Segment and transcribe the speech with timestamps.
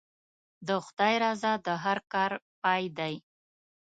[0.67, 3.13] د خدای رضا د هر کار پای دی.